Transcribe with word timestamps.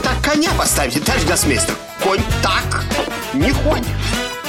можете 0.00 0.02
так 0.02 0.20
коня 0.22 0.50
поставить, 0.52 1.04
товарищ 1.04 1.26
гроссмейстер? 1.26 1.74
Конь 2.02 2.22
так 2.42 2.84
не 3.34 3.52
ходит. 3.52 3.86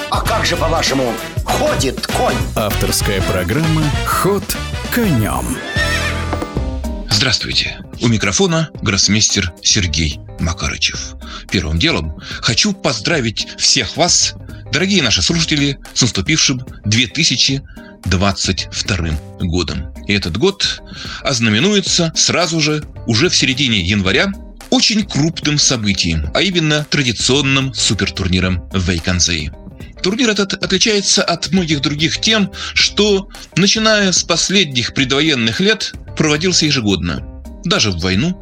А 0.10 0.22
как 0.22 0.46
же, 0.46 0.56
по-вашему, 0.56 1.14
ходит 1.46 2.08
конь? 2.08 2.38
Авторская 2.56 3.22
программа 3.22 3.84
«Ход 4.06 4.44
конем». 4.94 5.58
Здравствуйте. 7.10 7.78
У 8.02 8.08
микрофона 8.08 8.70
гроссмейстер 8.82 9.52
Сергей 9.62 10.22
Макарычев. 10.40 11.16
Первым 11.52 11.80
делом 11.80 12.18
хочу 12.42 12.72
поздравить 12.74 13.48
всех 13.58 13.98
вас, 13.98 14.36
дорогие 14.72 15.04
наши 15.04 15.22
слушатели, 15.22 15.78
с 15.94 16.02
наступившим 16.02 16.66
2022 16.86 19.10
годом. 19.42 19.94
И 20.08 20.14
этот 20.14 20.38
год 20.38 20.82
ознаменуется 21.22 22.12
сразу 22.16 22.60
же, 22.60 22.84
уже 23.06 23.30
в 23.30 23.36
середине 23.36 23.82
января, 23.82 24.32
очень 24.72 25.06
крупным 25.06 25.60
событием, 25.60 26.32
а 26.34 26.42
именно 26.42 26.86
традиционным 26.90 27.74
супертурниром 27.74 28.68
в 28.72 28.90
Вейконзее. 28.90 29.54
Турнир 30.02 30.30
этот 30.30 30.54
отличается 30.54 31.24
от 31.24 31.52
многих 31.52 31.82
других 31.82 32.20
тем, 32.20 32.52
что, 32.74 33.30
начиная 33.56 34.12
с 34.12 34.24
последних 34.24 34.96
предвоенных 34.96 35.60
лет, 35.60 35.94
проводился 36.18 36.66
ежегодно. 36.66 37.44
Даже 37.64 37.92
в 37.92 38.00
войну, 38.00 38.42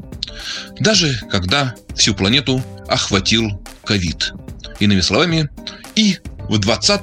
даже 0.80 1.20
когда 1.30 1.76
всю 1.96 2.14
планету 2.16 2.64
охватил 2.88 3.62
ковид. 3.84 4.32
Иными 4.80 5.02
словами, 5.02 5.50
и 5.96 6.18
в 6.48 6.58
20 6.58 7.02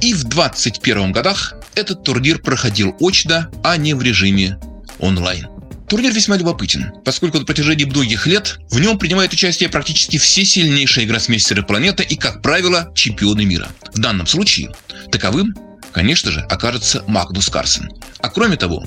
и 0.00 0.14
в 0.14 0.24
21 0.24 1.12
годах 1.12 1.54
этот 1.74 2.02
турнир 2.02 2.38
проходил 2.38 2.96
очно, 3.00 3.50
а 3.62 3.76
не 3.76 3.92
в 3.94 4.02
режиме 4.02 4.58
онлайн. 4.98 5.57
Турнир 5.88 6.12
весьма 6.12 6.36
любопытен, 6.36 6.92
поскольку 7.04 7.38
на 7.38 7.46
протяжении 7.46 7.84
многих 7.84 8.26
лет 8.26 8.58
в 8.70 8.78
нем 8.78 8.98
принимают 8.98 9.32
участие 9.32 9.70
практически 9.70 10.18
все 10.18 10.44
сильнейшие 10.44 11.06
гроссмейстеры 11.06 11.62
планеты 11.62 12.02
и, 12.02 12.14
как 12.14 12.42
правило, 12.42 12.92
чемпионы 12.94 13.46
мира. 13.46 13.68
В 13.94 13.98
данном 13.98 14.26
случае 14.26 14.74
таковым, 15.10 15.54
конечно 15.92 16.30
же, 16.30 16.40
окажется 16.40 17.04
Магнус 17.06 17.48
Карсен. 17.48 17.88
А 18.20 18.28
кроме 18.28 18.56
того, 18.56 18.84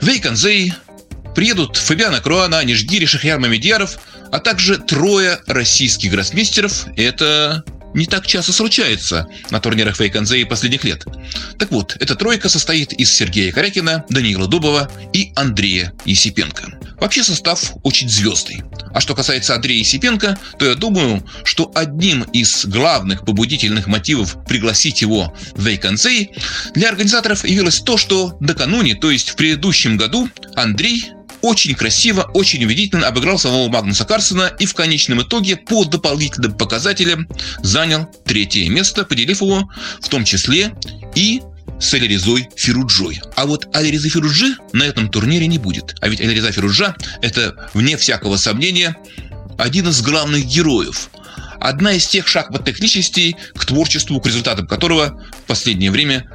Вейконзей 0.00 0.74
приедут 1.34 1.76
Фабиана 1.76 2.20
Круана, 2.20 2.64
Нижгири, 2.64 3.06
Шахьяр 3.06 3.40
Мамедьяров, 3.40 3.98
а 4.30 4.38
также 4.38 4.78
трое 4.78 5.40
российских 5.46 6.12
гроссмейстеров. 6.12 6.86
Это 6.96 7.64
не 7.94 8.06
так 8.06 8.26
часто 8.26 8.52
случается 8.52 9.26
на 9.50 9.60
турнирах 9.60 9.96
Фейконзеи 9.96 10.44
последних 10.44 10.84
лет. 10.84 11.04
Так 11.58 11.70
вот, 11.70 11.96
эта 12.00 12.14
тройка 12.14 12.48
состоит 12.48 12.92
из 12.92 13.12
Сергея 13.12 13.52
Корякина, 13.52 14.04
Даниила 14.08 14.46
Дубова 14.46 14.90
и 15.12 15.32
Андрея 15.36 15.92
Есипенко. 16.04 16.78
Вообще 17.00 17.22
состав 17.22 17.74
очень 17.84 18.08
звездный. 18.08 18.62
А 18.92 19.00
что 19.00 19.14
касается 19.14 19.54
Андрея 19.54 19.78
Есипенко, 19.78 20.38
то 20.58 20.66
я 20.66 20.74
думаю, 20.74 21.24
что 21.44 21.70
одним 21.74 22.22
из 22.24 22.66
главных 22.66 23.24
побудительных 23.24 23.86
мотивов 23.86 24.44
пригласить 24.46 25.00
его 25.00 25.34
в 25.54 25.64
Вейконсей 25.64 26.32
для 26.74 26.88
организаторов 26.88 27.44
явилось 27.44 27.80
то, 27.80 27.96
что 27.96 28.36
накануне, 28.40 28.94
то 28.96 29.10
есть 29.10 29.30
в 29.30 29.36
предыдущем 29.36 29.96
году, 29.96 30.28
Андрей 30.56 31.12
очень 31.42 31.74
красиво, 31.74 32.30
очень 32.34 32.64
убедительно 32.64 33.06
обыграл 33.06 33.38
самого 33.38 33.68
Магнуса 33.68 34.04
Карсона 34.04 34.52
и 34.58 34.66
в 34.66 34.74
конечном 34.74 35.22
итоге 35.22 35.56
по 35.56 35.84
дополнительным 35.84 36.56
показателям 36.56 37.28
занял 37.62 38.06
третье 38.24 38.68
место, 38.68 39.04
поделив 39.04 39.40
его 39.40 39.68
в 40.00 40.08
том 40.08 40.24
числе 40.24 40.74
и 41.14 41.42
с 41.80 41.94
Алиризой 41.94 42.48
Фируджой. 42.56 43.20
А 43.36 43.46
вот 43.46 43.68
Алиризы 43.74 44.08
Фируджи 44.08 44.56
на 44.72 44.82
этом 44.84 45.08
турнире 45.08 45.46
не 45.46 45.58
будет. 45.58 45.94
А 46.00 46.08
ведь 46.08 46.20
Алириза 46.20 46.50
Фируджа– 46.50 46.96
это, 47.22 47.70
вне 47.74 47.96
всякого 47.96 48.36
сомнения, 48.36 48.96
один 49.58 49.88
из 49.88 50.00
главных 50.02 50.44
героев. 50.46 51.10
Одна 51.60 51.92
из 51.92 52.06
тех 52.06 52.26
шахматных 52.26 52.78
личностей, 52.80 53.36
к 53.54 53.64
творчеству, 53.64 54.20
к 54.20 54.26
результатам 54.26 54.66
которого 54.66 55.24
в 55.42 55.46
последнее 55.46 55.90
время 55.90 56.28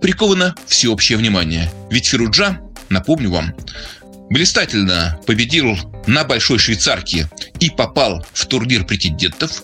приковано 0.00 0.54
всеобщее 0.66 1.18
внимание. 1.18 1.70
Ведь 1.90 2.06
Фируджа, 2.06 2.60
напомню 2.88 3.30
вам, 3.30 3.54
блистательно 4.34 5.20
победил 5.26 5.78
на 6.08 6.24
Большой 6.24 6.58
Швейцарке 6.58 7.30
и 7.60 7.70
попал 7.70 8.26
в 8.32 8.46
турнир 8.46 8.84
претендентов, 8.84 9.62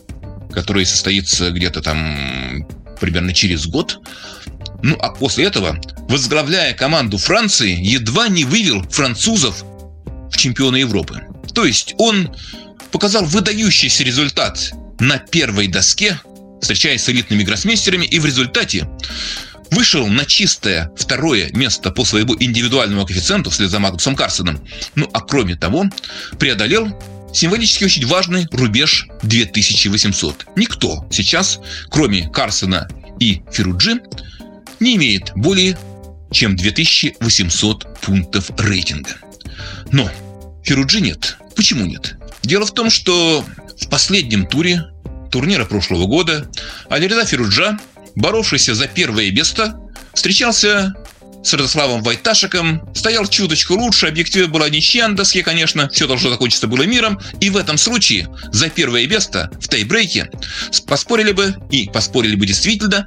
который 0.53 0.87
состоится 0.87 1.51
где-то 1.51 1.83
там 1.83 2.65
примерно 3.01 3.35
через 3.35 3.67
год. 3.67 3.99
Ну 4.85 4.97
а 5.01 5.11
после 5.11 5.47
этого, 5.47 5.77
возглавляя 6.09 6.73
команду 6.73 7.19
Франции, 7.19 7.77
едва 7.83 8.29
не 8.29 8.45
вывел 8.45 8.89
французов 8.89 9.65
в 10.31 10.37
чемпионы 10.37 10.77
Европы. 10.77 11.21
То 11.53 11.65
есть 11.65 11.97
он 11.99 12.33
показал 12.93 13.25
выдающийся 13.25 14.05
результат 14.05 14.71
на 15.01 15.19
первой 15.19 15.67
доске, 15.67 16.21
встречаясь 16.63 17.03
с 17.03 17.09
элитными 17.09 17.43
гроссмейстерами, 17.43 18.07
и 18.07 18.21
в 18.21 18.25
результате 18.25 18.89
вышел 19.71 20.07
на 20.07 20.25
чистое 20.25 20.91
второе 20.97 21.51
место 21.53 21.91
по 21.91 22.05
своему 22.05 22.37
индивидуальному 22.39 23.07
коэффициенту 23.07 23.51
вслед 23.51 23.71
за 23.71 23.79
Магнусом 23.79 24.17
Карсоном. 24.17 24.61
Ну 24.95 25.09
а 25.13 25.21
кроме 25.21 25.57
того, 25.57 25.87
преодолел 26.39 26.99
символически 27.33 27.85
очень 27.85 28.07
важный 28.07 28.47
рубеж 28.51 29.07
2800. 29.23 30.47
Никто 30.57 31.07
сейчас, 31.11 31.61
кроме 31.91 32.29
Карсона 32.29 32.89
и 33.19 33.43
Феруджи, 33.53 34.01
не 34.81 34.97
имеет 34.97 35.33
более 35.35 35.79
чем 36.33 36.57
2800 36.57 38.01
пунктов 38.01 38.51
рейтинга. 38.59 39.11
Но 39.93 40.11
Феруджи 40.65 41.01
нет. 41.01 41.37
Почему 41.57 41.85
нет? 41.87 42.17
Дело 42.43 42.65
в 42.65 42.73
том, 42.73 42.91
что 42.91 43.45
в 43.81 43.89
последнем 43.89 44.47
туре 44.47 44.85
турнира 45.31 45.65
прошлого 45.65 46.07
года 46.07 46.49
Алириза 46.89 47.25
Феруджа 47.25 47.79
боровшийся 48.15 48.75
за 48.75 48.87
первое 48.87 49.31
место, 49.31 49.79
встречался 50.15 50.95
с 51.43 51.55
Радославом 51.55 52.03
Вайташиком, 52.03 52.95
стоял 52.95 53.27
чуточку 53.27 53.75
лучше, 53.75 54.07
объективно 54.07 54.49
была 54.49 54.69
ничья 54.69 55.09
на 55.09 55.17
доске, 55.17 55.43
конечно, 55.43 55.89
все 55.89 56.07
должно 56.07 56.31
закончиться 56.31 56.67
было 56.67 56.83
миром, 56.83 57.19
и 57.41 57.51
в 57.51 57.57
этом 57.57 57.79
случае 57.79 58.29
за 58.53 58.69
первое 58.69 59.07
место 59.07 59.51
в 59.61 59.69
тайбрейке 59.69 60.31
поспорили 60.87 61.33
бы, 61.33 61.55
и 61.71 61.89
поспорили 61.89 62.35
бы 62.35 62.47
действительно, 62.47 63.07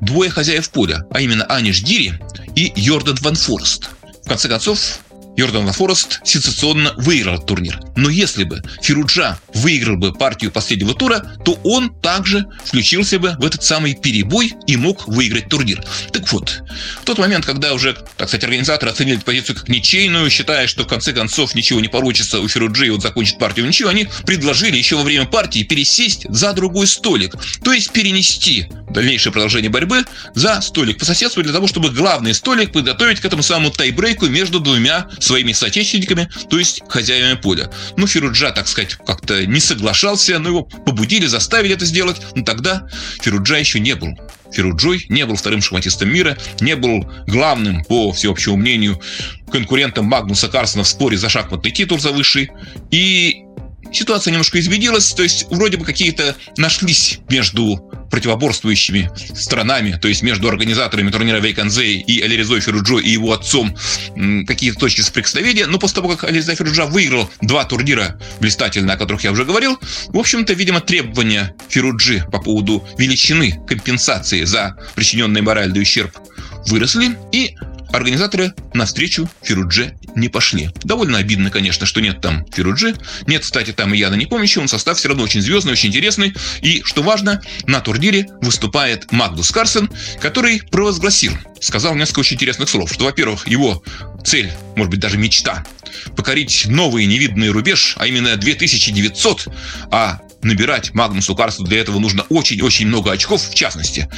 двое 0.00 0.30
хозяев 0.30 0.68
поля, 0.70 1.04
а 1.12 1.20
именно 1.20 1.44
Аниш 1.44 1.80
Дири 1.80 2.20
и 2.54 2.72
Йордан 2.76 3.16
Ван 3.22 3.36
Форест. 3.36 3.88
В 4.24 4.28
конце 4.28 4.48
концов, 4.48 5.00
Йордан 5.40 5.72
Форест 5.72 6.20
сенсационно 6.22 6.92
выиграл 6.98 7.38
турнир. 7.40 7.80
Но 7.96 8.10
если 8.10 8.44
бы 8.44 8.62
Фируджа 8.82 9.38
выиграл 9.54 9.96
бы 9.96 10.12
партию 10.12 10.50
последнего 10.50 10.94
тура, 10.94 11.32
то 11.44 11.58
он 11.64 11.94
также 12.00 12.44
включился 12.66 13.18
бы 13.18 13.36
в 13.38 13.44
этот 13.46 13.62
самый 13.62 13.94
перебой 13.94 14.52
и 14.66 14.76
мог 14.76 15.08
выиграть 15.08 15.48
турнир. 15.48 15.82
Так 16.12 16.30
вот, 16.30 16.62
в 17.00 17.04
тот 17.04 17.16
момент, 17.16 17.46
когда 17.46 17.72
уже, 17.72 17.94
так 18.18 18.28
сказать, 18.28 18.44
организаторы 18.44 18.92
оценили 18.92 19.16
позицию 19.16 19.56
как 19.56 19.70
ничейную, 19.70 20.28
считая, 20.28 20.66
что 20.66 20.82
в 20.82 20.86
конце 20.86 21.14
концов 21.14 21.54
ничего 21.54 21.80
не 21.80 21.88
получится 21.88 22.40
у 22.40 22.46
Фируджи, 22.46 22.88
и 22.88 22.90
он 22.90 23.00
закончит 23.00 23.38
партию 23.38 23.66
ничью, 23.66 23.88
они 23.88 24.08
предложили 24.26 24.76
еще 24.76 24.96
во 24.96 25.04
время 25.04 25.24
партии 25.24 25.62
пересесть 25.62 26.26
за 26.28 26.52
другой 26.52 26.86
столик. 26.86 27.34
То 27.64 27.72
есть 27.72 27.92
перенести 27.92 28.66
дальнейшее 28.92 29.32
продолжение 29.32 29.70
борьбы 29.70 30.04
за 30.34 30.60
столик 30.60 30.98
по 30.98 31.04
соседству 31.04 31.42
для 31.42 31.52
того, 31.52 31.66
чтобы 31.66 31.90
главный 31.90 32.34
столик 32.34 32.72
подготовить 32.72 33.20
к 33.20 33.24
этому 33.24 33.42
самому 33.42 33.70
тайбрейку 33.70 34.26
между 34.26 34.60
двумя 34.60 35.08
своими 35.20 35.52
соотечественниками, 35.52 36.28
то 36.48 36.58
есть 36.58 36.82
хозяевами 36.88 37.36
поля. 37.36 37.70
Ну, 37.96 38.06
Фируджа, 38.06 38.50
так 38.50 38.68
сказать, 38.68 38.94
как-то 38.94 39.46
не 39.46 39.60
соглашался, 39.60 40.38
но 40.38 40.48
его 40.48 40.62
побудили, 40.62 41.26
заставили 41.26 41.74
это 41.74 41.84
сделать. 41.84 42.20
Но 42.34 42.44
тогда 42.44 42.88
Фируджа 43.22 43.58
еще 43.58 43.80
не 43.80 43.94
был 43.94 44.18
Фируджой, 44.52 45.06
не 45.08 45.24
был 45.26 45.36
вторым 45.36 45.62
шахматистом 45.62 46.12
мира, 46.12 46.36
не 46.60 46.76
был 46.76 47.08
главным, 47.26 47.84
по 47.84 48.12
всеобщему 48.12 48.56
мнению, 48.56 49.00
конкурентом 49.50 50.06
Магнуса 50.06 50.48
Карсона 50.48 50.84
в 50.84 50.88
споре 50.88 51.16
за 51.16 51.28
шахматный 51.28 51.70
титул 51.70 51.98
за 51.98 52.12
высший. 52.12 52.50
И 52.90 53.44
ситуация 53.92 54.30
немножко 54.32 54.58
изменилась, 54.60 55.12
то 55.12 55.22
есть 55.22 55.46
вроде 55.50 55.76
бы 55.76 55.84
какие-то 55.84 56.36
нашлись 56.56 57.18
между 57.28 57.90
противоборствующими 58.10 59.10
странами, 59.34 59.98
то 60.00 60.08
есть 60.08 60.22
между 60.22 60.48
организаторами 60.48 61.10
турнира 61.10 61.38
Вейконзей 61.38 62.00
и 62.00 62.20
Алиризой 62.20 62.60
Феруджо 62.60 62.98
и 62.98 63.10
его 63.10 63.32
отцом 63.32 63.76
какие-то 64.46 64.78
точки 64.78 65.00
соприкосновения. 65.00 65.66
Но 65.66 65.78
после 65.78 65.96
того, 65.96 66.08
как 66.08 66.24
Алириза 66.24 66.54
Феруджа 66.54 66.86
выиграл 66.86 67.30
два 67.40 67.64
турнира 67.64 68.18
блистательно, 68.40 68.94
о 68.94 68.96
которых 68.96 69.22
я 69.24 69.32
уже 69.32 69.44
говорил, 69.44 69.78
в 70.08 70.18
общем-то, 70.18 70.52
видимо, 70.54 70.80
требования 70.80 71.54
Феруджи 71.68 72.26
по 72.32 72.40
поводу 72.40 72.84
величины 72.98 73.60
компенсации 73.66 74.44
за 74.44 74.76
причиненный 74.94 75.40
моральный 75.40 75.80
ущерб 75.80 76.16
выросли, 76.66 77.16
и 77.32 77.54
организаторы 77.92 78.54
навстречу 78.74 79.28
Фирудже 79.42 79.94
не 80.14 80.28
пошли. 80.28 80.70
Довольно 80.82 81.18
обидно, 81.18 81.50
конечно, 81.50 81.86
что 81.86 82.00
нет 82.00 82.20
там 82.20 82.46
Фируджи. 82.52 82.94
Нет, 83.26 83.42
кстати, 83.42 83.72
там 83.72 83.94
и 83.94 83.98
Яна 83.98 84.14
Непомнящего. 84.14 84.62
Он 84.62 84.68
состав 84.68 84.98
все 84.98 85.08
равно 85.08 85.24
очень 85.24 85.40
звездный, 85.40 85.72
очень 85.72 85.88
интересный. 85.88 86.34
И, 86.62 86.82
что 86.84 87.02
важно, 87.02 87.42
на 87.66 87.80
турнире 87.80 88.28
выступает 88.40 89.10
Магдус 89.12 89.50
Карсен, 89.50 89.90
который 90.20 90.62
провозгласил, 90.62 91.32
сказал 91.60 91.94
несколько 91.94 92.20
очень 92.20 92.36
интересных 92.36 92.68
слов, 92.68 92.92
что, 92.92 93.04
во-первых, 93.04 93.46
его 93.48 93.82
цель, 94.24 94.52
может 94.76 94.90
быть, 94.90 95.00
даже 95.00 95.18
мечта, 95.18 95.64
покорить 96.16 96.66
новый 96.66 97.06
невиданный 97.06 97.50
рубеж, 97.50 97.94
а 97.98 98.06
именно 98.06 98.36
2900, 98.36 99.48
а 99.90 100.20
набирать 100.42 100.94
Магнусу 100.94 101.34
Карлсу 101.34 101.64
для 101.64 101.80
этого 101.80 101.98
нужно 101.98 102.22
очень-очень 102.28 102.86
много 102.86 103.12
очков, 103.12 103.42
в 103.48 103.54
частности, 103.54 104.08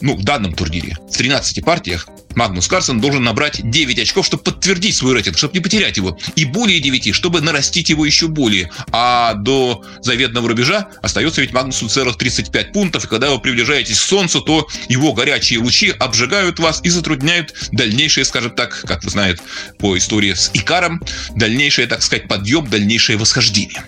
ну, 0.00 0.16
в 0.16 0.24
данном 0.24 0.54
турнире, 0.54 0.96
в 1.10 1.16
13 1.16 1.64
партиях 1.64 2.08
Магнус 2.34 2.68
Карсон 2.68 3.00
должен 3.00 3.22
набрать 3.22 3.60
9 3.62 3.98
очков, 3.98 4.26
чтобы 4.26 4.42
подтвердить 4.42 4.96
свой 4.96 5.14
рейтинг, 5.14 5.38
чтобы 5.38 5.54
не 5.54 5.60
потерять 5.60 5.96
его. 5.96 6.18
И 6.36 6.44
более 6.44 6.80
9, 6.80 7.14
чтобы 7.14 7.40
нарастить 7.40 7.90
его 7.90 8.04
еще 8.04 8.28
более. 8.28 8.70
А 8.92 9.34
до 9.34 9.84
заветного 10.00 10.48
рубежа 10.48 10.88
остается 11.02 11.40
ведь 11.40 11.52
Магнусу 11.52 11.88
целых 11.88 12.16
35 12.16 12.72
пунктов. 12.72 13.04
И 13.04 13.08
когда 13.08 13.30
вы 13.30 13.38
приближаетесь 13.38 13.98
к 13.98 14.02
Солнцу, 14.02 14.40
то 14.40 14.68
его 14.88 15.12
горячие 15.12 15.58
лучи 15.58 15.90
обжигают 15.90 16.58
вас 16.58 16.80
и 16.82 16.88
затрудняют 16.90 17.54
дальнейшее, 17.72 18.24
скажем 18.24 18.52
так, 18.52 18.84
как 18.86 19.04
вы 19.04 19.10
знаете 19.10 19.42
по 19.78 19.96
истории 19.96 20.34
с 20.34 20.50
Икаром, 20.54 21.02
дальнейшее, 21.36 21.86
так 21.86 22.02
сказать, 22.02 22.28
подъем, 22.28 22.68
дальнейшее 22.68 23.18
восхождение. 23.18 23.84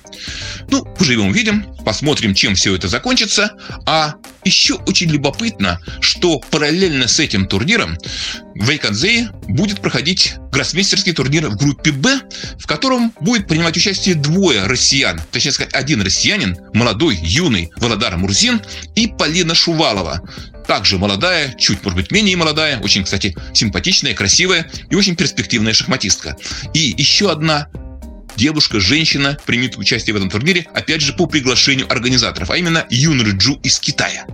Ну, 0.71 0.85
поживем, 0.85 1.29
увидим, 1.29 1.67
посмотрим, 1.85 2.35
чем 2.35 2.55
все 2.55 2.75
это 2.75 2.89
закончится. 2.89 3.57
А 3.87 4.15
еще 4.45 4.75
очень 4.75 5.11
любопытно, 5.11 5.81
что 6.01 6.39
параллельно 6.39 7.09
с 7.09 7.19
этим 7.21 7.47
турниром 7.47 7.99
в 8.55 8.71
Эйкадзее 8.71 9.31
будет 9.49 9.81
проходить 9.81 10.35
гроссмейстерский 10.53 11.13
турнир 11.13 11.49
в 11.49 11.57
группе 11.57 11.93
«Б», 11.93 12.21
в 12.59 12.67
котором 12.67 13.13
будет 13.21 13.49
принимать 13.49 13.77
участие 13.77 14.15
двое 14.15 14.65
россиян, 14.67 15.21
точнее 15.33 15.53
сказать, 15.53 15.75
один 15.75 16.03
россиянин, 16.03 16.57
молодой, 16.73 17.17
юный 17.17 17.71
Володар 17.77 18.17
Мурзин 18.17 18.61
и 18.95 19.09
Полина 19.09 19.55
Шувалова, 19.55 20.23
также 20.67 20.99
молодая, 20.99 21.55
чуть, 21.59 21.83
может 21.83 21.97
быть, 21.97 22.11
менее 22.11 22.37
молодая, 22.37 22.81
очень, 22.81 23.05
кстати, 23.05 23.37
симпатичная, 23.53 24.15
красивая 24.15 24.71
и 24.91 24.95
очень 24.95 25.17
перспективная 25.17 25.75
шахматистка. 25.75 26.37
И 26.73 26.95
еще 26.97 27.31
одна 27.31 27.69
девушка, 28.37 28.81
женщина 28.81 29.39
примет 29.47 29.77
участие 29.77 30.15
в 30.15 30.17
этом 30.17 30.31
турнире, 30.31 30.67
опять 30.75 31.01
же, 31.01 31.13
по 31.13 31.27
приглашению 31.27 31.91
организаторов, 31.91 32.51
а 32.51 32.57
именно 32.57 32.87
Юн 32.91 33.21
Рджу 33.23 33.61
из 33.63 33.79
Китая. 33.79 34.27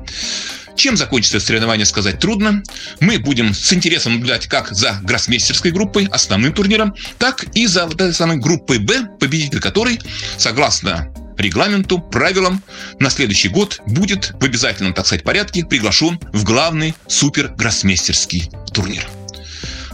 Чем 0.76 0.96
закончится 0.96 1.40
соревнование, 1.40 1.84
сказать 1.84 2.20
трудно. 2.20 2.62
Мы 3.00 3.18
будем 3.18 3.52
с 3.52 3.72
интересом 3.72 4.14
наблюдать 4.14 4.46
как 4.46 4.72
за 4.72 4.98
гроссмейстерской 5.02 5.72
группой, 5.72 6.06
основным 6.06 6.54
турниром, 6.54 6.94
так 7.18 7.44
и 7.54 7.66
за 7.66 7.86
вот 7.86 8.00
этой 8.00 8.14
самой 8.14 8.38
группой 8.38 8.78
«Б», 8.78 9.08
победитель 9.18 9.60
которой, 9.60 10.00
согласно 10.38 11.12
регламенту, 11.36 11.98
правилам, 11.98 12.62
на 12.98 13.10
следующий 13.10 13.48
год 13.48 13.80
будет 13.86 14.32
в 14.40 14.44
обязательном, 14.44 14.94
так 14.94 15.06
сказать, 15.06 15.24
порядке 15.24 15.64
приглашен 15.64 16.18
в 16.32 16.44
главный 16.44 16.94
супер-гроссмейстерский 17.08 18.50
турнир. 18.72 19.06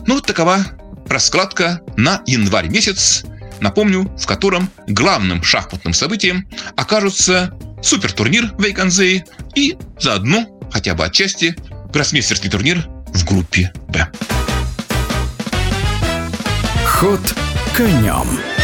Ну 0.06 0.14
вот 0.14 0.26
такова 0.26 0.64
раскладка 1.08 1.80
на 1.96 2.22
январь 2.26 2.68
месяц 2.68 3.24
Напомню, 3.60 4.10
в 4.18 4.26
котором 4.26 4.70
главным 4.86 5.42
шахматным 5.42 5.94
событием 5.94 6.48
окажутся 6.76 7.52
супертурнир 7.82 8.52
в 8.58 8.64
Эйконзее 8.64 9.24
и 9.54 9.76
заодно, 9.98 10.46
хотя 10.70 10.94
бы 10.94 11.04
отчасти, 11.04 11.56
гроссмейстерский 11.92 12.50
турнир 12.50 12.86
в 13.08 13.24
группе 13.24 13.72
«Б». 13.88 14.08
Ход 16.84 17.20
конем. 17.76 18.55